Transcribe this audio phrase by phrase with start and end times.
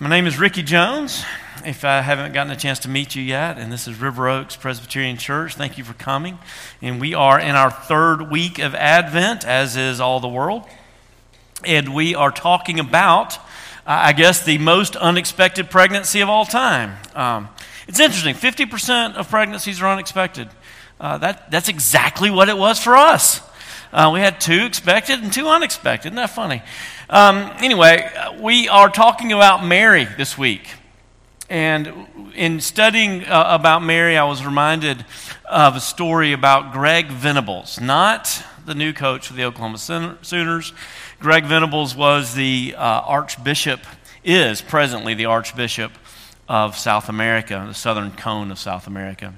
[0.00, 1.24] My name is Ricky Jones.
[1.66, 4.54] If I haven't gotten a chance to meet you yet, and this is River Oaks
[4.54, 6.38] Presbyterian Church, thank you for coming.
[6.80, 10.62] And we are in our third week of Advent, as is all the world.
[11.64, 13.38] And we are talking about, uh,
[13.86, 16.94] I guess, the most unexpected pregnancy of all time.
[17.16, 17.48] Um,
[17.88, 20.48] it's interesting 50% of pregnancies are unexpected.
[21.00, 23.40] Uh, that, that's exactly what it was for us.
[23.92, 26.08] Uh, we had two expected and two unexpected.
[26.08, 26.62] Isn't that funny?
[27.08, 28.10] Um, anyway,
[28.40, 30.68] we are talking about Mary this week.
[31.48, 35.06] And in studying uh, about Mary, I was reminded
[35.46, 40.72] of a story about Greg Venables, not the new coach of the Oklahoma Sooners.
[41.20, 43.80] Greg Venables was the uh, Archbishop,
[44.22, 45.92] is presently the Archbishop
[46.46, 49.32] of South America, the southern cone of South America.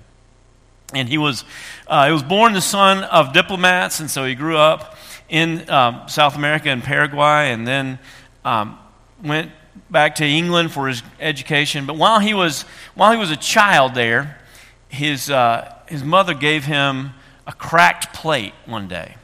[0.95, 1.45] And he was,
[1.87, 4.97] uh, he was born the son of diplomats, and so he grew up
[5.29, 7.99] in um, South America and Paraguay, and then
[8.45, 8.79] um,
[9.23, 9.53] went
[9.89, 11.87] back to England for his education.
[11.87, 12.63] But while he was,
[12.95, 14.39] while he was a child there,
[14.89, 17.11] his, uh, his mother gave him
[17.47, 19.17] a cracked plate one day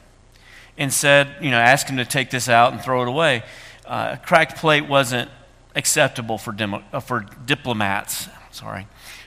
[0.78, 3.42] and said, you know, asked him to take this out and throw it away.
[3.84, 5.30] Uh, a cracked plate wasn't
[5.74, 8.28] acceptable for, demo, uh, for diplomats.
[8.52, 8.86] Sorry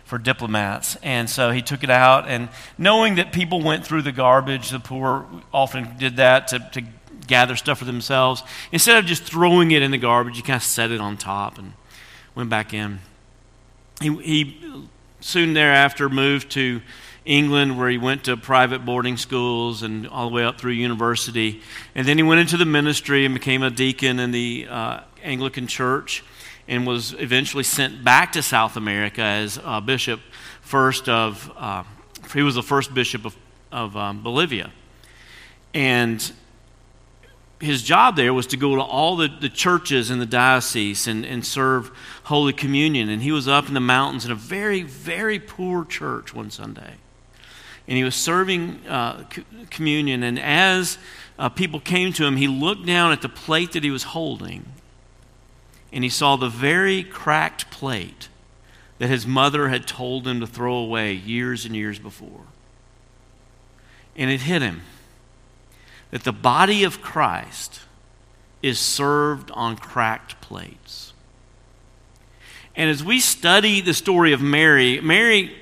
[0.09, 0.95] for diplomats.
[1.03, 4.79] And so he took it out, and knowing that people went through the garbage, the
[4.79, 6.81] poor often did that to, to
[7.27, 8.41] gather stuff for themselves.
[8.71, 11.59] Instead of just throwing it in the garbage, he kind of set it on top
[11.59, 11.73] and
[12.33, 12.99] went back in.
[14.01, 14.87] He, he
[15.19, 16.81] soon thereafter moved to
[17.23, 21.61] England, where he went to private boarding schools and all the way up through university.
[21.93, 25.67] And then he went into the ministry and became a deacon in the uh, Anglican
[25.67, 26.23] church
[26.69, 30.21] and was eventually sent back to South America as a bishop,
[30.61, 31.83] first of, uh,
[32.31, 33.35] he was the first bishop of,
[33.71, 34.71] of um, Bolivia.
[35.73, 36.31] And
[37.59, 41.25] his job there was to go to all the, the churches in the diocese and,
[41.25, 41.89] and serve
[42.25, 43.09] Holy Communion.
[43.09, 46.93] And he was up in the mountains in a very, very poor church one Sunday.
[47.87, 49.23] And he was serving uh,
[49.71, 50.21] communion.
[50.21, 50.99] And as
[51.39, 54.65] uh, people came to him, he looked down at the plate that he was holding
[55.91, 58.29] and he saw the very cracked plate
[58.99, 62.41] that his mother had told him to throw away years and years before.
[64.15, 64.81] And it hit him
[66.11, 67.81] that the body of Christ
[68.61, 71.13] is served on cracked plates.
[72.75, 75.55] And as we study the story of Mary, Mary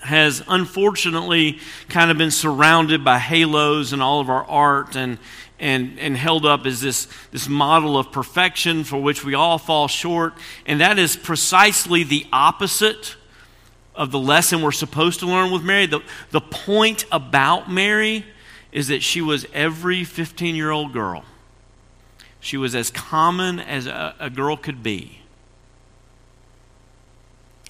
[0.00, 5.18] has unfortunately kind of been surrounded by halos and all of our art and,
[5.62, 9.86] and, and held up as this, this model of perfection for which we all fall
[9.86, 10.34] short.
[10.66, 13.14] And that is precisely the opposite
[13.94, 15.86] of the lesson we're supposed to learn with Mary.
[15.86, 16.00] The,
[16.32, 18.26] the point about Mary
[18.72, 21.24] is that she was every 15 year old girl.
[22.40, 25.20] She was as common as a, a girl could be.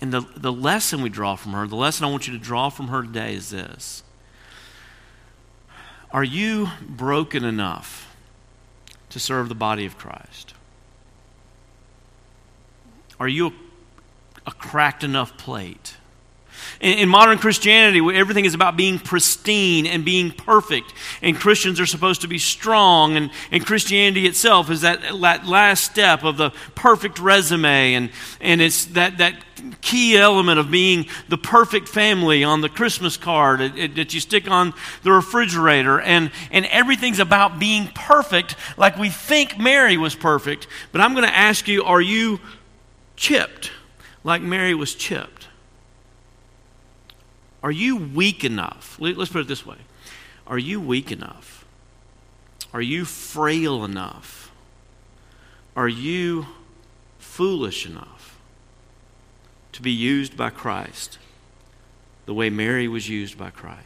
[0.00, 2.70] And the, the lesson we draw from her, the lesson I want you to draw
[2.70, 4.02] from her today is this
[6.12, 8.14] are you broken enough
[9.08, 10.54] to serve the body of Christ?
[13.18, 13.52] Are you a,
[14.46, 15.96] a cracked enough plate?
[16.80, 20.92] In, in, modern Christianity, everything is about being pristine and being perfect.
[21.20, 23.16] And Christians are supposed to be strong.
[23.16, 27.94] And, and Christianity itself is that, that last step of the perfect resume.
[27.94, 29.34] And, and it's that, that
[29.80, 34.74] key element of being the perfect family on the Christmas card that you stick on
[35.02, 36.00] the refrigerator.
[36.00, 40.66] And, and everything's about being perfect, like we think Mary was perfect.
[40.90, 42.40] But I'm going to ask you are you
[43.16, 43.70] chipped
[44.24, 45.41] like Mary was chipped?
[47.62, 48.96] Are you weak enough?
[49.00, 49.78] Let's put it this way
[50.46, 51.64] Are you weak enough?
[52.72, 54.50] Are you frail enough?
[55.76, 56.46] Are you
[57.18, 58.32] foolish enough?
[59.72, 61.18] to be used by Christ
[62.26, 63.82] the way Mary was used by Christ.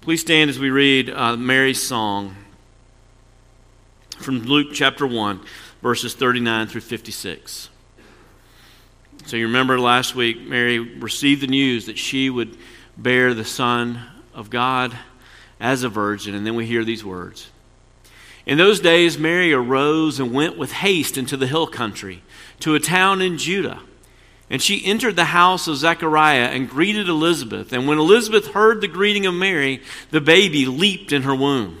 [0.00, 2.34] Please stand as we read uh, Mary's song
[4.18, 5.40] from Luke chapter 1,
[5.82, 7.68] verses 39 through 56.
[9.26, 12.56] So you remember last week, Mary received the news that she would
[12.96, 14.00] bear the Son
[14.34, 14.96] of God
[15.58, 17.50] as a virgin, and then we hear these words.
[18.46, 22.22] In those days, Mary arose and went with haste into the hill country
[22.60, 23.80] to a town in Judah
[24.50, 27.72] and she entered the house of Zechariah and greeted Elizabeth.
[27.72, 31.80] And when Elizabeth heard the greeting of Mary, the baby leaped in her womb.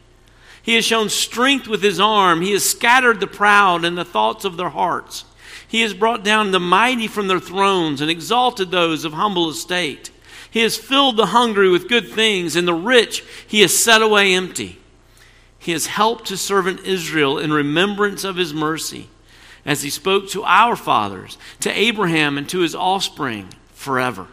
[0.63, 2.41] He has shown strength with his arm.
[2.41, 5.25] He has scattered the proud in the thoughts of their hearts.
[5.67, 10.11] He has brought down the mighty from their thrones and exalted those of humble estate.
[10.49, 14.33] He has filled the hungry with good things, and the rich he has set away
[14.33, 14.79] empty.
[15.57, 19.07] He has helped his servant Israel in remembrance of his mercy
[19.65, 24.27] as he spoke to our fathers, to Abraham, and to his offspring forever.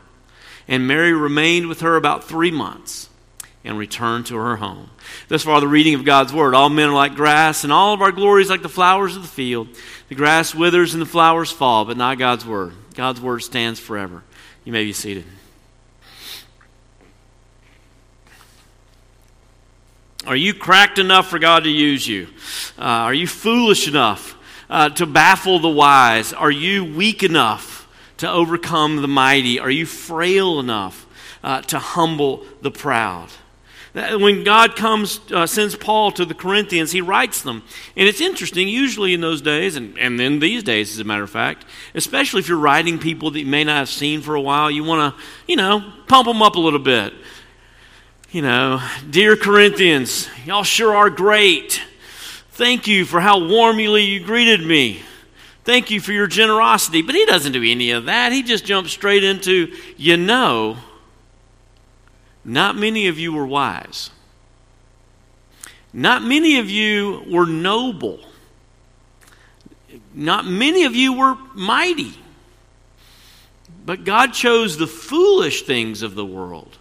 [0.67, 3.09] And Mary remained with her about three months
[3.65, 4.91] and return to her home.
[5.29, 6.55] Thus far, the reading of God's word.
[6.55, 9.29] All men are like grass, and all of our glories like the flowers of the
[9.29, 9.69] field.
[10.09, 12.73] The grass withers and the flowers fall, but not God's word.
[12.95, 14.23] God's word stands forever.
[14.65, 15.25] You may be seated.
[20.27, 22.29] Are you cracked enough for God to use you?
[22.79, 24.37] Uh, are you foolish enough
[24.69, 26.33] uh, to baffle the wise?
[26.33, 27.89] Are you weak enough
[28.19, 29.59] to overcome the mighty?
[29.59, 31.07] Are you frail enough
[31.43, 33.29] uh, to humble the proud?
[33.99, 37.63] When God comes, uh, sends Paul to the Corinthians, he writes them.
[37.97, 41.23] And it's interesting, usually in those days, and, and then these days, as a matter
[41.23, 41.65] of fact,
[41.95, 44.85] especially if you're writing people that you may not have seen for a while, you
[44.85, 47.13] want to, you know, pump them up a little bit.
[48.31, 51.83] You know, dear Corinthians, y'all sure are great.
[52.51, 55.01] Thank you for how warmly you greeted me.
[55.65, 57.03] Thank you for your generosity.
[57.03, 58.33] But he doesn't do any of that.
[58.33, 60.77] He just jumps straight into, you know,
[62.49, 64.09] not many of you were wise.
[65.93, 68.21] Not many of you were noble.
[70.15, 72.15] Not many of you were mighty.
[73.85, 76.79] But God chose the foolish things of the world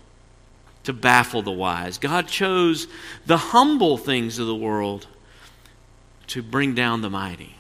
[0.86, 1.98] to baffle the wise.
[1.98, 2.88] God chose
[3.26, 5.06] the humble things of the world
[6.28, 7.56] to bring down the mighty.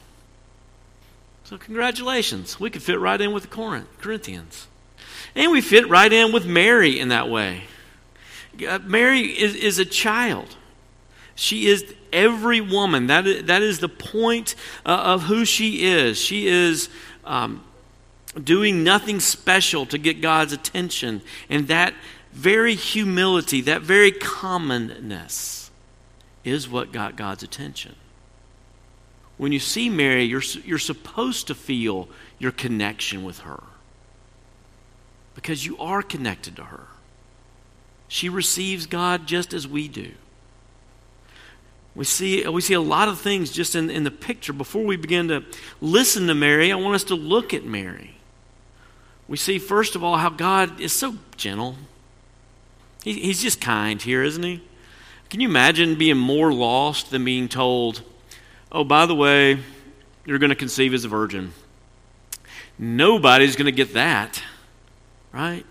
[1.43, 2.57] So, congratulations.
[2.57, 4.67] We could fit right in with the Corinthians.
[5.35, 7.63] And we fit right in with Mary in that way.
[8.65, 10.55] Uh, Mary is, is a child.
[11.35, 13.07] She is every woman.
[13.07, 14.55] That is, that is the point
[14.85, 16.17] uh, of who she is.
[16.17, 16.89] She is
[17.25, 17.63] um,
[18.41, 21.21] doing nothing special to get God's attention.
[21.49, 21.93] And that
[22.33, 25.69] very humility, that very commonness,
[26.43, 27.95] is what got God's attention
[29.37, 32.09] when you see Mary, you're, you're supposed to feel
[32.39, 33.63] your connection with her
[35.35, 36.87] because you are connected to her.
[38.07, 40.11] She receives God just as we do.
[41.95, 44.53] We see, we see a lot of things just in, in the picture.
[44.53, 45.43] Before we begin to
[45.81, 48.17] listen to Mary, I want us to look at Mary.
[49.27, 51.75] We see, first of all, how God is so gentle.
[53.03, 54.61] He, he's just kind here, isn't he?
[55.29, 58.03] Can you imagine being more lost than being told,
[58.71, 59.59] oh, by the way,
[60.25, 61.53] you're going to conceive as a virgin.
[62.77, 64.43] Nobody's going to get that,
[65.31, 65.65] right?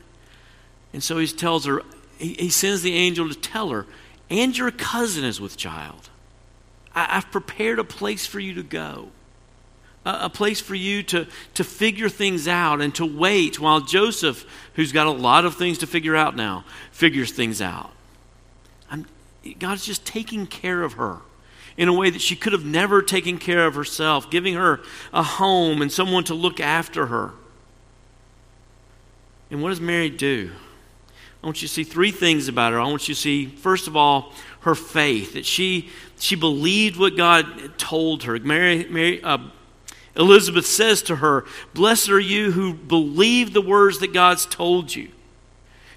[0.93, 1.83] And so he tells her,
[2.19, 3.87] he, he, sends the angel to tell her,
[4.31, 6.11] and your cousin is with child.
[6.95, 9.09] I, have prepared a place for you to go,
[10.05, 14.47] a, a place for you to, to figure things out and to wait while Joseph,
[14.75, 17.93] who's got a lot of things to figure out now, figures things out.
[18.91, 19.07] I'm,
[19.59, 21.19] God's just taking care of her
[21.77, 24.81] in a way that she could have never taken care of herself, giving her
[25.13, 27.33] a home and someone to look after her.
[29.51, 30.53] And what does Mary do?
[31.47, 32.81] I want you to see three things about her.
[32.81, 37.17] I want you to see, first of all, her faith, that she, she believed what
[37.17, 38.37] God told her.
[38.41, 39.39] Mary, Mary uh,
[40.17, 45.13] Elizabeth says to her, Blessed are you who believe the words that God's told you.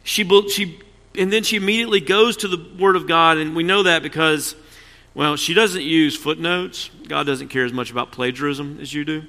[0.04, 0.80] She, she,
[1.18, 4.54] and then she immediately goes to the Word of God, and we know that because
[5.16, 6.92] well, she doesn't use footnotes.
[7.08, 9.24] God doesn't care as much about plagiarism as you do.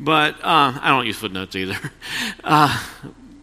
[0.00, 1.76] But uh, I don't use footnotes either.
[2.42, 2.82] Uh,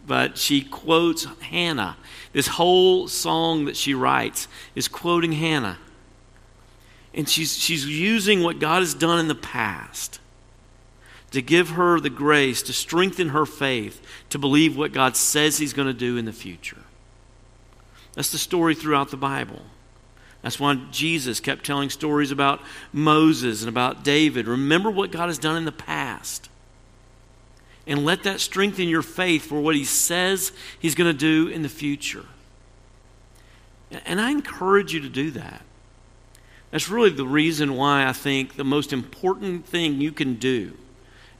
[0.06, 1.96] but she quotes Hannah.
[2.32, 5.78] This whole song that she writes is quoting Hannah.
[7.14, 10.18] And she's, she's using what God has done in the past
[11.30, 15.72] to give her the grace to strengthen her faith to believe what God says He's
[15.72, 16.78] going to do in the future.
[18.14, 19.62] That's the story throughout the Bible.
[20.42, 22.60] That's why Jesus kept telling stories about
[22.92, 24.46] Moses and about David.
[24.46, 26.48] Remember what God has done in the past.
[27.86, 31.62] And let that strengthen your faith for what He says He's going to do in
[31.62, 32.26] the future.
[34.04, 35.62] And I encourage you to do that.
[36.70, 40.76] That's really the reason why I think the most important thing you can do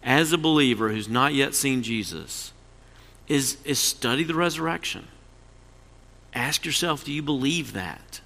[0.02, 2.52] as a believer who's not yet seen Jesus
[3.26, 5.08] is, is study the resurrection.
[6.34, 8.20] Ask yourself, do you believe that?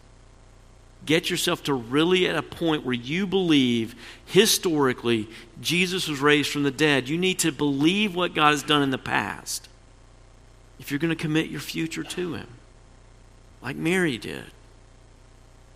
[1.06, 3.94] Get yourself to really at a point where you believe
[4.26, 5.28] historically
[5.60, 7.08] Jesus was raised from the dead.
[7.08, 9.68] You need to believe what God has done in the past
[10.78, 12.46] if you're going to commit your future to Him,
[13.62, 14.44] like Mary did.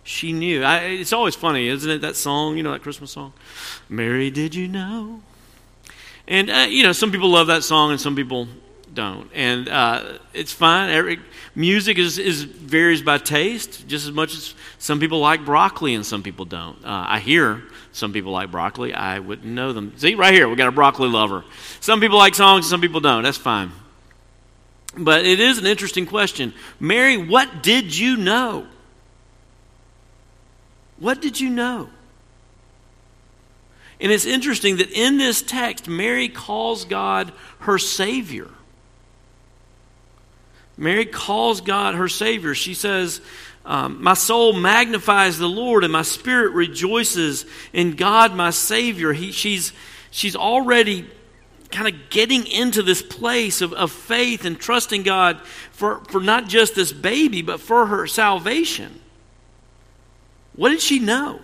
[0.03, 0.63] She knew.
[0.63, 2.01] I, it's always funny, isn't it?
[2.01, 3.33] That song, you know, that Christmas song?
[3.87, 5.21] Mary, did you know?
[6.27, 8.47] And, uh, you know, some people love that song and some people
[8.93, 9.29] don't.
[9.33, 10.89] And uh, it's fine.
[10.89, 11.19] Every,
[11.55, 16.05] music is, is varies by taste just as much as some people like broccoli and
[16.05, 16.77] some people don't.
[16.83, 18.93] Uh, I hear some people like broccoli.
[18.93, 19.93] I wouldn't know them.
[19.97, 21.43] See, right here, we got a broccoli lover.
[21.79, 23.23] Some people like songs, some people don't.
[23.23, 23.71] That's fine.
[24.97, 26.53] But it is an interesting question.
[26.79, 28.67] Mary, what did you know?
[30.99, 31.89] What did you know?
[33.99, 38.49] And it's interesting that in this text, Mary calls God her Savior.
[40.77, 42.55] Mary calls God her Savior.
[42.55, 43.21] She says,
[43.65, 49.13] um, My soul magnifies the Lord, and my spirit rejoices in God, my Savior.
[49.13, 49.73] He, she's,
[50.11, 51.07] she's already
[51.71, 56.47] kind of getting into this place of, of faith and trusting God for, for not
[56.47, 58.99] just this baby, but for her salvation.
[60.55, 61.39] What did she know?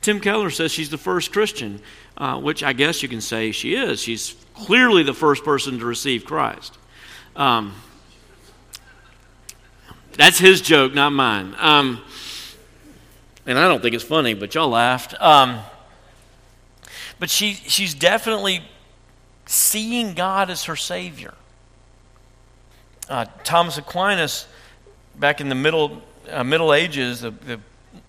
[0.00, 1.80] Tim Keller says she's the first Christian,
[2.16, 4.00] uh, which I guess you can say she is.
[4.00, 6.76] She's clearly the first person to receive Christ.
[7.36, 7.74] Um,
[10.16, 11.54] that's his joke, not mine.
[11.58, 12.00] Um,
[13.46, 15.14] and I don't think it's funny, but y'all laughed.
[15.20, 15.60] Um,
[17.18, 18.62] but she, she's definitely
[19.46, 21.34] seeing God as her Savior.
[23.08, 24.46] Uh, Thomas Aquinas,
[25.16, 27.60] back in the Middle, uh, middle Ages, the, the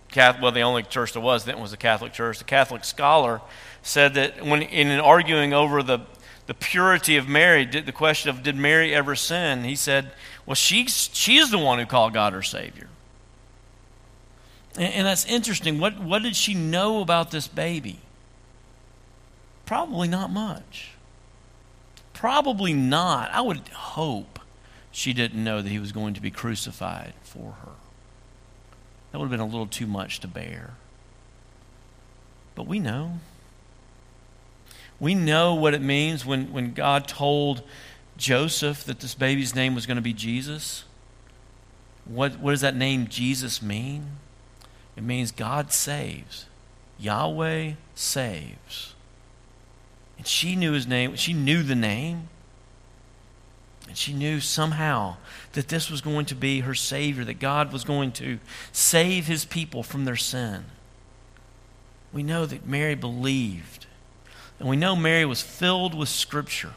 [0.09, 2.37] Catholic, well, the only church there was then was the Catholic Church.
[2.37, 3.41] The Catholic scholar
[3.81, 5.99] said that when in arguing over the,
[6.45, 10.11] the purity of Mary, the question of did Mary ever sin, he said,
[10.45, 12.87] well, she's, she's the one who called God her Savior.
[14.75, 15.79] And, and that's interesting.
[15.79, 17.99] What, what did she know about this baby?
[19.65, 20.91] Probably not much.
[22.11, 23.31] Probably not.
[23.31, 24.39] I would hope
[24.91, 27.71] she didn't know that he was going to be crucified for her.
[29.11, 30.71] That would have been a little too much to bear.
[32.55, 33.19] But we know.
[35.03, 37.61] We know what it means when, when God told
[38.15, 40.85] Joseph that this baby's name was going to be Jesus.
[42.05, 44.11] What, what does that name Jesus mean?
[44.95, 46.45] It means God saves.
[46.97, 48.93] Yahweh saves.
[50.17, 51.17] And she knew his name.
[51.17, 52.29] She knew the name.
[53.89, 55.17] And she knew somehow
[55.51, 58.39] that this was going to be her Savior, that God was going to
[58.71, 60.63] save his people from their sin.
[62.13, 63.87] We know that Mary believed.
[64.59, 66.73] And we know Mary was filled with Scripture.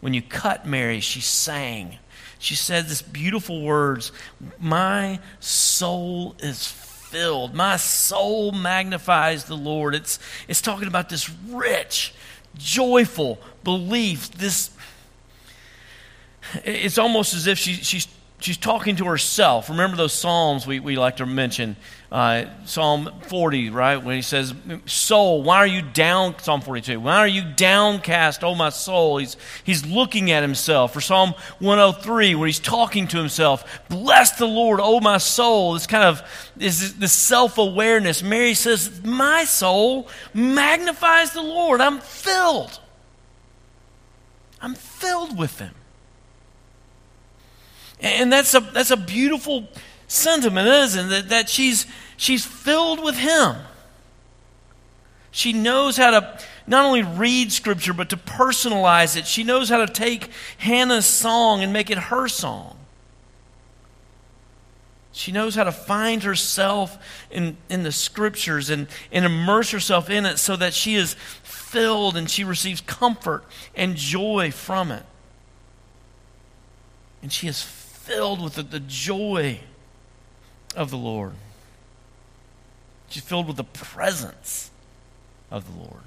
[0.00, 1.98] When you cut Mary, she sang.
[2.38, 4.12] She said this beautiful words
[4.58, 7.54] My soul is filled.
[7.54, 9.94] My soul magnifies the Lord.
[9.94, 10.18] It's,
[10.48, 12.14] it's talking about this rich,
[12.56, 14.70] joyful belief, this
[16.64, 18.06] it's almost as if she, she's,
[18.38, 19.70] she's talking to herself.
[19.70, 21.76] Remember those Psalms we, we like to mention?
[22.14, 23.96] Uh, Psalm 40, right?
[23.96, 24.54] When he says,
[24.86, 26.38] Soul, why are you down?
[26.38, 29.18] Psalm 42, why are you downcast, oh my soul?
[29.18, 30.94] He's, he's looking at himself.
[30.94, 35.74] Or Psalm 103, where he's talking to himself, Bless the Lord, oh my soul.
[35.74, 36.22] This kind of
[36.56, 38.22] is this self awareness.
[38.22, 41.80] Mary says, My soul magnifies the Lord.
[41.80, 42.78] I'm filled.
[44.60, 45.74] I'm filled with him.
[47.98, 49.66] And that's a, that's a beautiful
[50.14, 51.28] sentiment, isn't it?
[51.28, 53.56] That she's, she's filled with Him.
[55.30, 59.26] She knows how to not only read Scripture, but to personalize it.
[59.26, 62.78] She knows how to take Hannah's song and make it her song.
[65.12, 66.98] She knows how to find herself
[67.30, 72.16] in, in the Scriptures and, and immerse herself in it so that she is filled
[72.16, 73.44] and she receives comfort
[73.76, 75.04] and joy from it.
[77.22, 79.60] And she is filled with the, the joy
[80.74, 81.32] of the Lord.
[83.08, 84.70] She's filled with the presence
[85.50, 86.02] of the Lord.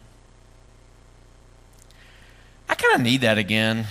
[2.69, 3.87] I kind of need that again.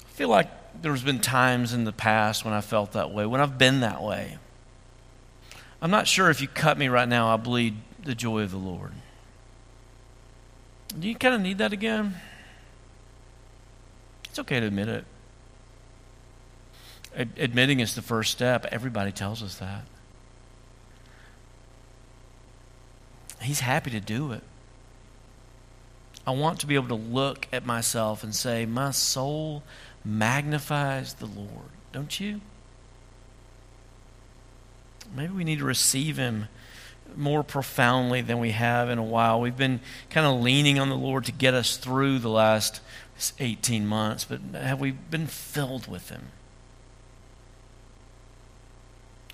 [0.00, 0.48] I feel like
[0.82, 4.02] there's been times in the past when I felt that way, when I've been that
[4.02, 4.38] way.
[5.82, 8.58] I'm not sure if you cut me right now, I bleed the joy of the
[8.58, 8.92] Lord.
[10.98, 12.16] Do you kind of need that again?
[14.24, 15.04] It's okay to admit it.
[17.16, 18.66] Ad- admitting is the first step.
[18.70, 19.84] Everybody tells us that.
[23.42, 24.42] He's happy to do it.
[26.26, 29.62] I want to be able to look at myself and say, My soul
[30.04, 31.70] magnifies the Lord.
[31.92, 32.40] Don't you?
[35.14, 36.48] Maybe we need to receive Him
[37.16, 39.40] more profoundly than we have in a while.
[39.40, 42.80] We've been kind of leaning on the Lord to get us through the last
[43.38, 46.28] 18 months, but have we been filled with Him?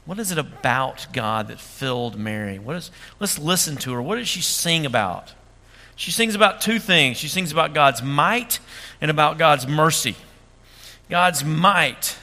[0.06, 2.58] What is it about God that filled Mary?
[2.58, 4.00] What is, let's listen to her.
[4.00, 5.34] What does she sing about?
[5.96, 7.16] She sings about two things.
[7.16, 8.60] She sings about God's might
[9.00, 10.14] and about God's mercy.
[11.08, 12.16] God's might,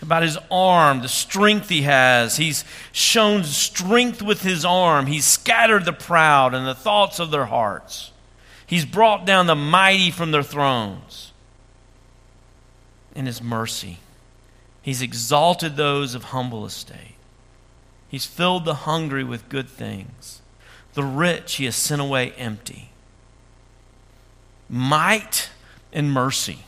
[0.00, 2.36] about his arm, the strength he has.
[2.36, 5.06] He's shown strength with his arm.
[5.06, 8.12] He's scattered the proud and the thoughts of their hearts.
[8.66, 11.32] He's brought down the mighty from their thrones.
[13.14, 13.98] In his mercy,
[14.82, 17.15] he's exalted those of humble estate.
[18.08, 20.40] He's filled the hungry with good things.
[20.94, 22.90] The rich he has sent away empty.
[24.68, 25.50] Might
[25.92, 26.60] and mercy.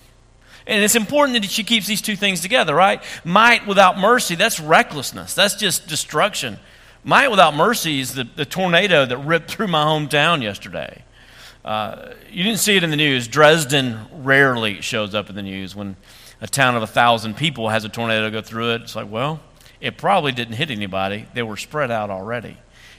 [0.66, 3.02] And it's important that she keeps these two things together, right?
[3.25, 5.33] Might without mercy, that's recklessness.
[5.33, 6.59] That's just destruction.
[7.04, 11.04] Might without mercy is the, the tornado that ripped through my hometown yesterday.
[11.64, 13.28] Uh, you didn't see it in the news.
[13.28, 15.97] Dresden rarely shows up in the news when
[16.40, 18.83] a town of a thousand people has a tornado go through it.
[18.83, 19.40] It's like, well,
[19.80, 21.26] it probably didn't hit anybody.
[21.35, 22.56] They were spread out already.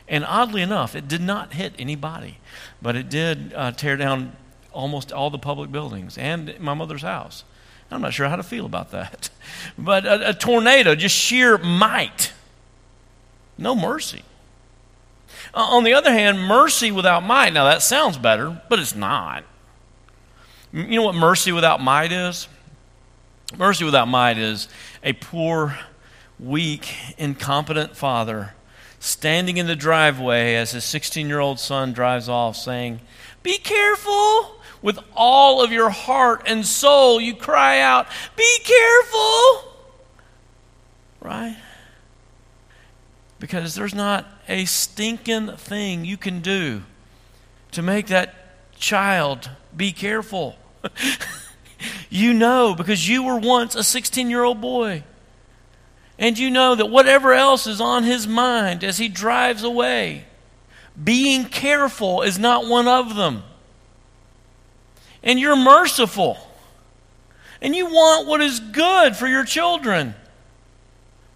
[0.08, 2.38] And oddly enough, it did not hit anybody,
[2.82, 4.36] but it did uh, tear down
[4.72, 7.44] almost all the public buildings and my mother's house.
[7.92, 9.30] I'm not sure how to feel about that.
[9.78, 12.34] But a, a tornado, just sheer might,
[13.58, 14.22] no mercy.
[15.54, 19.44] Uh, on the other hand, mercy without might, now that sounds better, but it's not.
[20.72, 22.48] You know what mercy without might is?
[23.58, 24.68] Mercy without might is
[25.04, 25.78] a poor,
[26.40, 28.54] weak, incompetent father
[29.00, 33.00] standing in the driveway as his 16 year old son drives off saying,
[33.44, 34.56] Be careful.
[34.82, 39.74] With all of your heart and soul, you cry out, Be careful.
[41.20, 41.58] Right?
[43.40, 46.84] because there's not a stinking thing you can do
[47.72, 48.36] to make that
[48.78, 50.58] child be careful.
[52.10, 55.04] you know because you were once a 16 year old boy.
[56.20, 60.26] And you know that whatever else is on his mind as he drives away,
[61.02, 63.44] being careful is not one of them.
[65.24, 66.38] And you're merciful.
[67.62, 70.14] And you want what is good for your children.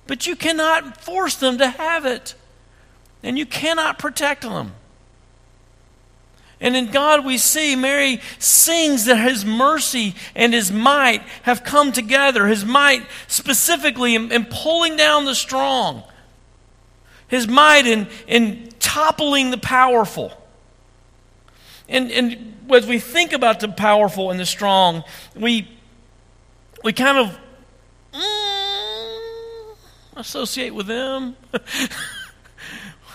[0.06, 2.36] But you cannot force them to have it.
[3.24, 4.74] And you cannot protect them.
[6.64, 11.92] And in God, we see Mary sings that His mercy and His might have come
[11.92, 12.48] together.
[12.48, 16.04] His might specifically in, in pulling down the strong,
[17.28, 20.32] His might in, in toppling the powerful.
[21.90, 25.04] And, and as we think about the powerful and the strong,
[25.36, 25.68] we,
[26.82, 27.38] we kind of.
[28.14, 29.76] Mm,
[30.16, 31.36] associate with them.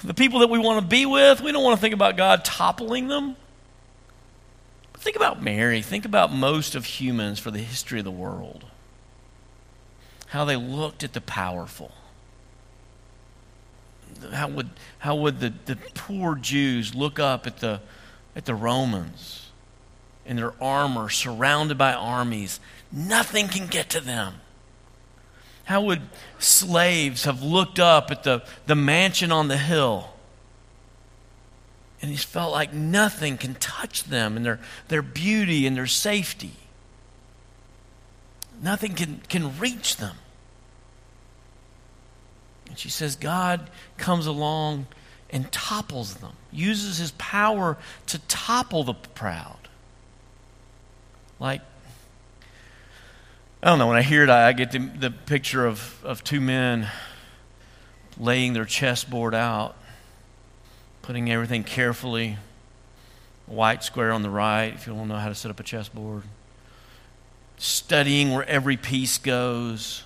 [0.09, 2.43] the people that we want to be with, we don't want to think about God
[2.43, 3.37] toppling them.
[4.95, 5.83] But think about Mary.
[5.83, 8.65] Think about most of humans for the history of the world.
[10.29, 11.93] How they looked at the powerful.
[14.33, 17.83] How would, how would the, the poor Jews look up at the,
[18.35, 19.51] at the Romans
[20.25, 22.61] in their armor, surrounded by armies?
[22.91, 24.37] Nothing can get to them.
[25.69, 26.01] How would
[26.39, 30.09] slaves have looked up at the, the mansion on the hill?
[32.01, 36.53] And he felt like nothing can touch them and their, their beauty and their safety.
[38.63, 40.17] Nothing can, can reach them.
[42.69, 44.87] And she says, God comes along
[45.29, 47.77] and topples them, uses his power
[48.07, 49.69] to topple the proud.
[51.39, 51.61] Like
[53.61, 56.41] I don't know, when I hear it, I get the, the picture of, of two
[56.41, 56.89] men
[58.17, 59.75] laying their chessboard out,
[61.03, 62.37] putting everything carefully,
[63.47, 66.23] white square on the right, if you don't know how to set up a chessboard,
[67.57, 70.05] studying where every piece goes,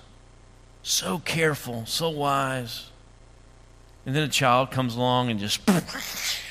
[0.81, 2.89] so careful, so wise.
[4.07, 5.61] And then a child comes along and just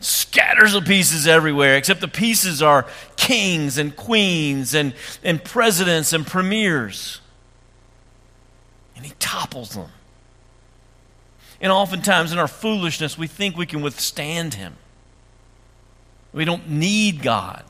[0.00, 2.86] scatters the pieces everywhere, except the pieces are
[3.16, 7.20] kings and queens and, and presidents and premiers.
[8.96, 9.90] And he topples them.
[11.60, 14.76] And oftentimes in our foolishness, we think we can withstand him.
[16.32, 17.64] We don't need God.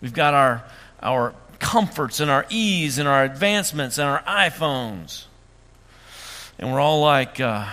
[0.00, 0.64] We've got our,
[1.02, 5.24] our comforts and our ease and our advancements and our iPhones.
[6.58, 7.66] And we're all like, uh,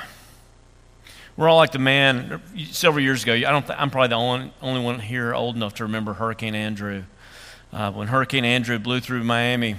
[1.40, 3.32] we're all like the man several years ago.
[3.32, 3.66] I don't.
[3.66, 7.04] Th- I'm probably the only only one here old enough to remember Hurricane Andrew.
[7.72, 9.78] Uh, when Hurricane Andrew blew through Miami,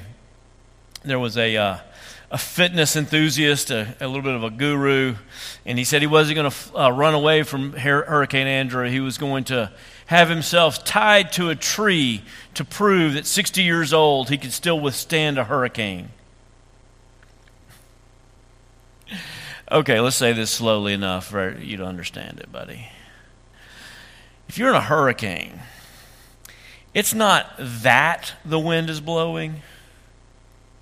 [1.05, 1.77] there was a uh,
[2.31, 5.16] a fitness enthusiast, a, a, little bit of a guru,
[5.66, 8.88] and he said he wasn't going to uh, run away from Hurricane Andrew.
[8.88, 9.70] He was going to
[10.07, 12.23] have himself tied to a tree
[12.55, 16.09] to prove that 60 years old he could still withstand a hurricane.
[19.70, 22.88] Okay, let's say this slowly enough for you to understand it, buddy.
[24.48, 25.61] If you're in a hurricane,
[26.92, 29.62] it's not that the wind is blowing,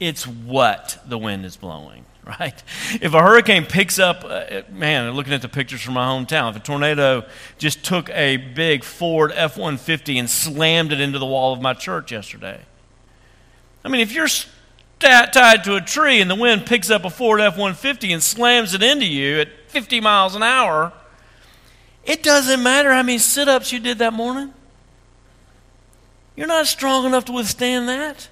[0.00, 2.06] it's what the wind is blowing
[2.40, 2.62] right?
[3.00, 6.56] If a hurricane picks up, uh, man, looking at the pictures from my hometown, if
[6.56, 7.24] a tornado
[7.56, 11.72] just took a big Ford F 150 and slammed it into the wall of my
[11.72, 12.60] church yesterday.
[13.82, 14.28] I mean, if you're
[15.00, 18.74] tied to a tree and the wind picks up a Ford F 150 and slams
[18.74, 20.92] it into you at 50 miles an hour,
[22.04, 24.52] it doesn't matter how many sit ups you did that morning.
[26.36, 28.28] You're not strong enough to withstand that.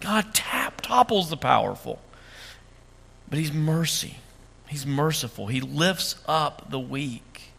[0.00, 1.98] God tap, topples the powerful.
[3.28, 4.18] But He's mercy.
[4.68, 5.46] He's merciful.
[5.46, 7.52] He lifts up the weak.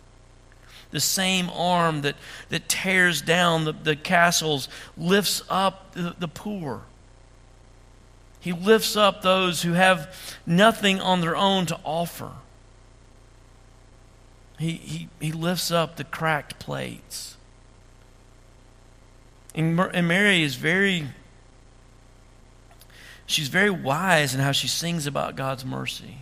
[0.91, 2.15] The same arm that,
[2.50, 6.84] that tears down the, the castles lifts up the, the poor.
[8.45, 12.29] He lifts up those who have nothing on their own to offer.
[14.60, 17.38] He, he, he lifts up the cracked plates.
[19.55, 21.08] And, and Mary is very
[23.25, 26.19] she's very wise in how she sings about God's mercy.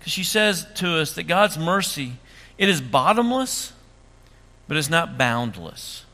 [0.00, 2.14] Because she says to us that God's mercy,
[2.58, 3.72] it is bottomless,
[4.66, 6.04] but it's not boundless.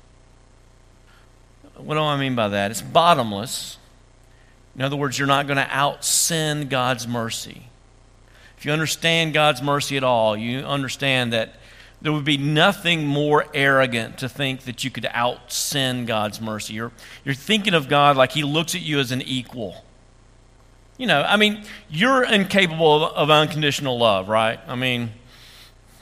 [1.79, 2.71] What do I mean by that?
[2.71, 3.79] It's bottomless.
[4.75, 7.63] In other words, you're not going to out sin God's mercy.
[8.57, 11.57] If you understand God's mercy at all, you understand that
[12.01, 16.75] there would be nothing more arrogant to think that you could out sin God's mercy.
[16.75, 16.93] You're,
[17.25, 19.85] you're thinking of God like He looks at you as an equal.
[20.99, 24.59] You know, I mean, you're incapable of, of unconditional love, right?
[24.67, 25.11] I mean,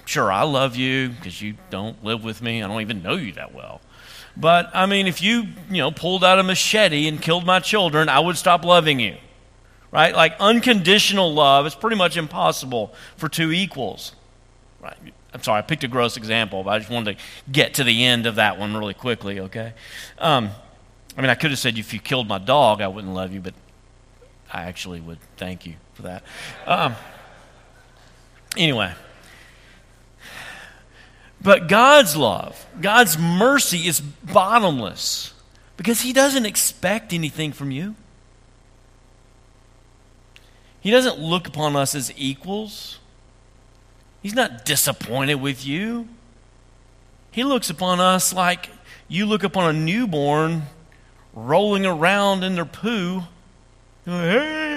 [0.05, 2.63] sure, I love you because you don't live with me.
[2.63, 3.81] I don't even know you that well.
[4.37, 8.09] But, I mean, if you, you know, pulled out a machete and killed my children,
[8.09, 9.17] I would stop loving you,
[9.91, 10.15] right?
[10.15, 14.15] Like, unconditional love is pretty much impossible for two equals,
[14.81, 14.97] right?
[15.35, 18.05] I'm sorry, I picked a gross example, but I just wanted to get to the
[18.05, 19.75] end of that one really quickly, okay?
[20.19, 20.51] Um,
[21.17, 23.41] I mean, I could have said if you killed my dog, I wouldn't love you,
[23.41, 23.55] but
[24.53, 26.23] I actually would thank you for that.
[26.67, 26.95] Um,
[28.57, 28.93] anyway.
[31.43, 35.33] But God's love, God's mercy is bottomless
[35.77, 37.95] because He doesn't expect anything from you.
[40.81, 42.99] He doesn't look upon us as equals.
[44.23, 46.09] He's not disappointed with you.
[47.31, 48.71] He looks upon us like
[49.09, 50.63] you look upon a newborn
[51.33, 53.23] rolling around in their poo.
[54.05, 54.70] Hey!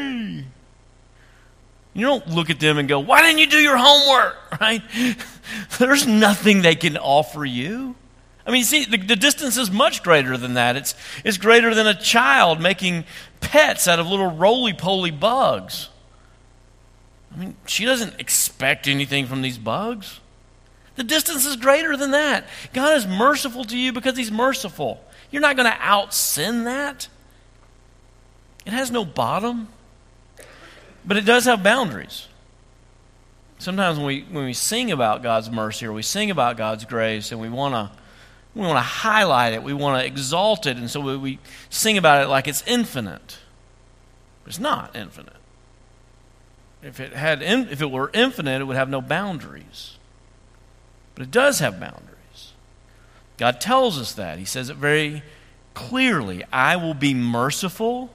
[1.93, 4.37] You don't look at them and go, Why didn't you do your homework?
[4.61, 4.83] Right?
[5.79, 7.95] There's nothing they can offer you.
[8.45, 10.75] I mean, see, the, the, distance is much greater than that.
[10.75, 13.05] It's, it's greater than a child making
[13.41, 15.89] pets out of little roly poly bugs.
[17.33, 20.19] I mean, she doesn't expect anything from these bugs.
[20.95, 22.45] The distance is greater than that.
[22.73, 25.03] God is merciful to you because He's merciful.
[25.31, 27.07] You're not going to out sin that.
[28.65, 29.67] It has no bottom,
[31.05, 32.27] but it does have boundaries.
[33.59, 37.31] Sometimes when we, when we sing about God's mercy or we sing about God's grace
[37.31, 37.91] and we want to
[38.55, 41.39] we want to highlight it, we want to exalt it, and so we, we
[41.69, 43.39] sing about it like it's infinite.
[44.45, 45.33] It's not infinite.
[46.83, 49.97] If it, had in, if it were infinite, it would have no boundaries.
[51.15, 52.53] But it does have boundaries.
[53.37, 54.37] God tells us that.
[54.37, 55.23] He says it very
[55.73, 58.13] clearly I will be merciful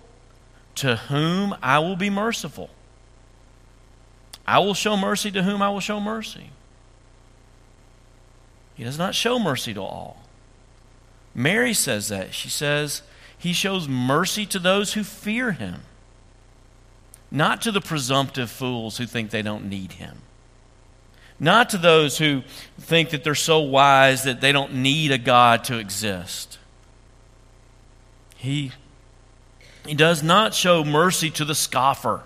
[0.77, 2.70] to whom I will be merciful.
[4.48, 6.50] I will show mercy to whom I will show mercy.
[8.74, 10.22] He does not show mercy to all.
[11.34, 12.34] Mary says that.
[12.34, 13.02] She says,
[13.37, 15.82] He shows mercy to those who fear Him
[17.30, 20.18] not to the presumptive fools who think they don't need him,
[21.38, 22.42] not to those who
[22.78, 26.58] think that they're so wise that they don't need a God to exist.
[28.37, 28.72] He,
[29.87, 32.22] he does not show mercy to the scoffer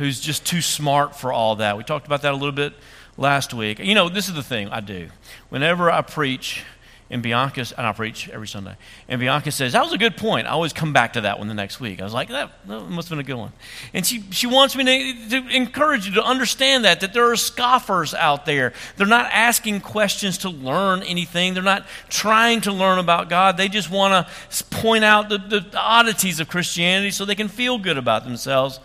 [0.00, 1.76] who's just too smart for all that.
[1.76, 2.72] We talked about that a little bit
[3.18, 3.80] last week.
[3.80, 5.10] You know, this is the thing I do.
[5.50, 6.64] Whenever I preach,
[7.10, 8.76] and Bianca, and I preach every Sunday,
[9.08, 10.46] and Bianca says, That was a good point.
[10.46, 12.00] I always come back to that one the next week.
[12.00, 13.52] I was like, That, that must have been a good one.
[13.92, 17.36] And she, she wants me to, to encourage you to understand that, that there are
[17.36, 18.72] scoffers out there.
[18.96, 23.58] They're not asking questions to learn anything, they're not trying to learn about God.
[23.58, 27.76] They just want to point out the, the oddities of Christianity so they can feel
[27.76, 28.80] good about themselves.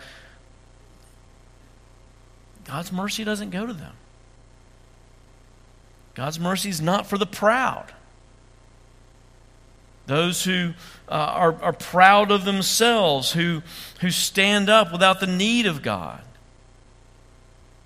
[2.66, 3.94] God's mercy doesn't go to them.
[6.16, 7.94] God's mercy is not for the proud.
[10.08, 10.74] Those who
[11.10, 13.62] uh, are, are proud of themselves, who,
[14.02, 16.22] who stand up without the need of God.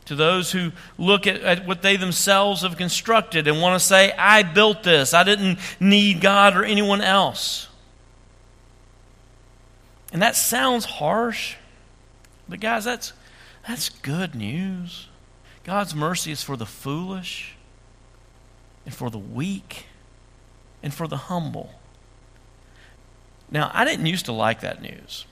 [0.05, 4.11] To those who look at, at what they themselves have constructed and want to say,
[4.13, 7.67] I built this, I didn't need God or anyone else.
[10.11, 11.55] And that sounds harsh,
[12.47, 13.13] but guys, that's,
[13.69, 15.09] that's good news.
[15.63, 17.55] God's mercy is for the foolish
[18.83, 19.85] and for the weak
[20.81, 21.69] and for the humble.
[23.51, 25.27] Now, I didn't used to like that news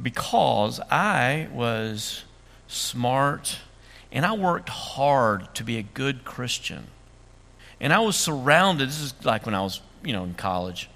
[0.00, 2.24] because I was
[2.66, 3.58] smart
[4.10, 6.86] and I worked hard to be a good Christian.
[7.78, 10.88] And I was surrounded, this is like when I was, you know, in college,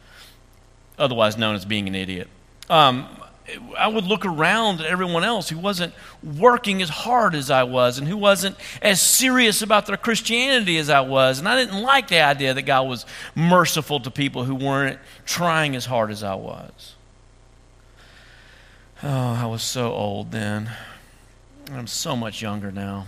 [0.99, 2.29] otherwise known as being an idiot.
[2.71, 3.07] Um,
[3.77, 7.99] I would look around at everyone else who wasn't working as hard as I was
[7.99, 11.39] and who wasn't as serious about their Christianity as I was.
[11.39, 13.05] And I didn't like the idea that God was
[13.35, 16.95] merciful to people who weren't trying as hard as I was.
[19.03, 20.71] Oh, I was so old then.
[21.71, 23.07] I'm so much younger now.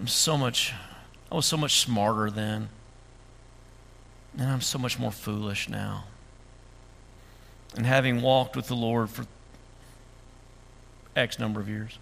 [0.00, 0.72] I'm so much,
[1.30, 2.70] I was so much smarter then.
[4.38, 6.04] And I'm so much more foolish now
[7.76, 9.26] and having walked with the Lord for
[11.16, 11.98] X number of years,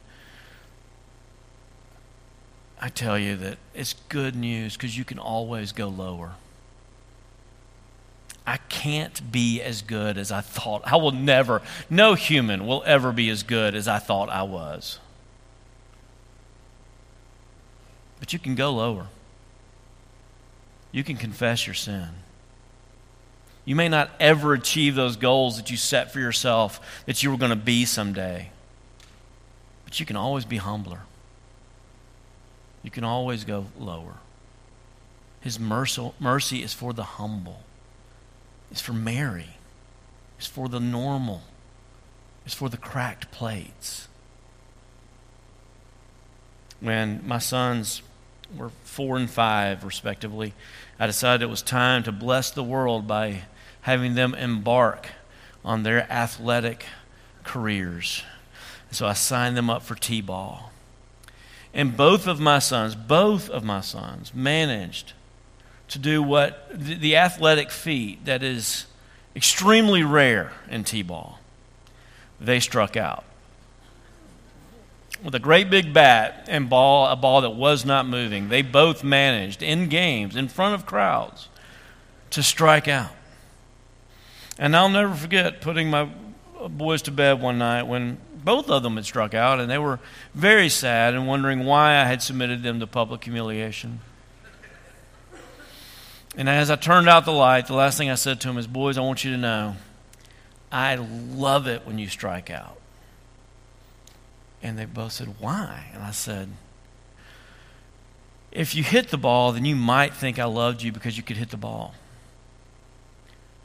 [2.81, 6.33] I tell you that it's good news because you can always go lower.
[8.47, 10.83] I can't be as good as I thought.
[10.85, 14.99] I will never, no human will ever be as good as I thought I was.
[18.19, 19.07] But you can go lower.
[20.91, 22.09] You can confess your sin.
[23.71, 27.37] You may not ever achieve those goals that you set for yourself that you were
[27.37, 28.51] going to be someday.
[29.85, 31.03] But you can always be humbler.
[32.83, 34.15] You can always go lower.
[35.41, 37.63] His mercy, is for the humble.
[38.73, 39.51] It's for Mary.
[40.37, 41.43] It's for the normal.
[42.45, 44.09] It's for the cracked plates.
[46.81, 48.03] When my sons
[48.53, 50.55] were four and five, respectively,
[50.99, 53.43] I decided it was time to bless the world by
[53.83, 55.09] having them embark
[55.65, 56.87] on their athletic
[57.45, 58.23] careers.
[58.91, 60.73] So I signed them up for T ball.
[61.73, 65.13] And both of my sons, both of my sons, managed
[65.89, 68.87] to do what the athletic feat that is
[69.37, 71.39] extremely rare in T ball.
[72.41, 73.25] They struck out.
[75.23, 79.05] With a great big bat and ball, a ball that was not moving, they both
[79.05, 81.49] managed in games, in front of crowds,
[82.31, 83.13] to strike out.
[84.61, 86.07] And I'll never forget putting my
[86.69, 89.99] boys to bed one night when both of them had struck out, and they were
[90.35, 94.01] very sad and wondering why I had submitted them to public humiliation.
[96.37, 98.67] And as I turned out the light, the last thing I said to them is,
[98.67, 99.77] Boys, I want you to know,
[100.71, 102.79] I love it when you strike out.
[104.63, 105.87] And they both said, Why?
[105.95, 106.51] And I said,
[108.53, 111.39] If you hit the ball, then you might think I loved you because you could
[111.39, 111.95] hit the ball.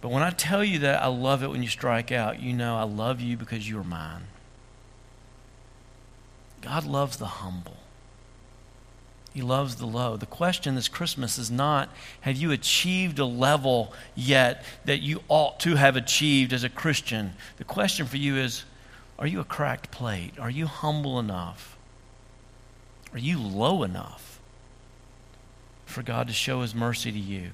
[0.06, 2.78] But when I tell you that I love it when you strike out, you know
[2.78, 4.26] I love you because you are mine.
[6.62, 7.78] God loves the humble.
[9.34, 10.16] He loves the low.
[10.16, 11.90] The question this Christmas is not
[12.22, 17.34] have you achieved a level yet that you ought to have achieved as a Christian?
[17.58, 18.64] The question for you is
[19.18, 20.34] are you a cracked plate?
[20.38, 21.80] Are you humble enough?
[23.12, 24.40] Are you low enough
[25.88, 27.54] for God to show His mercy to you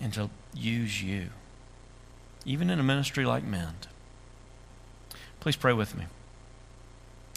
[0.00, 1.28] and to use you,
[2.44, 3.88] even in a ministry like Mend.
[5.40, 6.04] Please pray with me.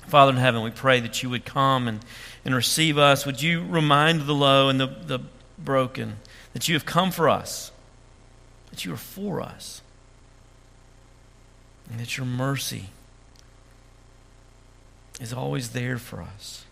[0.08, 2.00] Father in heaven, we pray that you would come and,
[2.44, 3.26] and receive us.
[3.26, 5.20] Would you remind the low and the, the
[5.58, 6.18] broken
[6.54, 7.72] that you have come for us,
[8.72, 9.82] that you are for us,
[11.90, 12.90] and that your mercy
[15.20, 16.66] is always there for us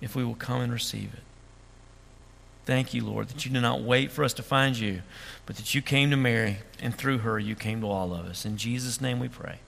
[0.00, 1.22] if we will come and receive it.
[2.64, 5.02] Thank you, Lord, that you did not wait for us to find you,
[5.46, 8.44] but that you came to Mary, and through her, you came to all of us.
[8.44, 9.58] In Jesus' name we pray.